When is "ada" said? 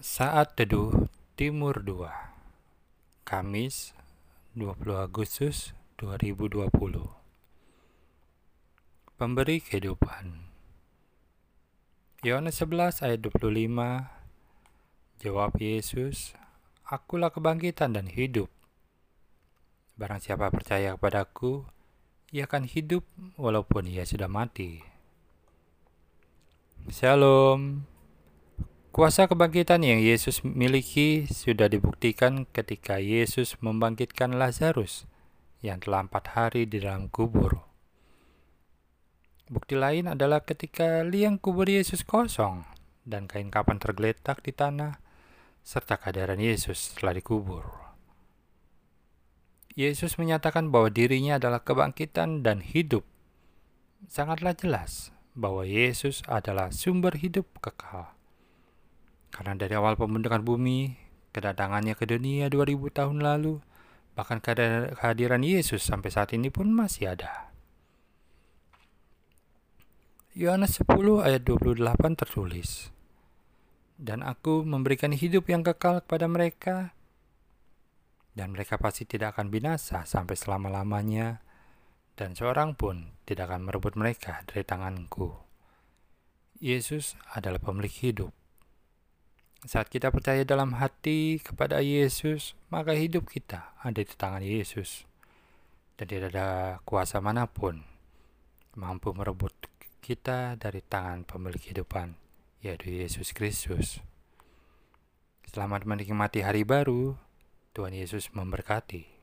67.14-67.54, 93.84-94.00, 96.32-96.80